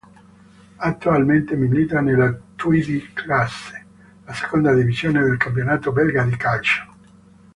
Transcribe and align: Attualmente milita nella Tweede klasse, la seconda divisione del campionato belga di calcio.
Attualmente 0.77 1.55
milita 1.55 2.01
nella 2.01 2.35
Tweede 2.55 3.13
klasse, 3.13 3.85
la 4.25 4.33
seconda 4.33 4.73
divisione 4.73 5.21
del 5.21 5.37
campionato 5.37 5.91
belga 5.91 6.23
di 6.23 6.35
calcio. 6.37 6.85